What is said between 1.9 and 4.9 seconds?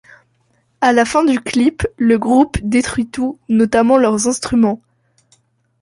le groupe détruit tout, notamment leurs instruments.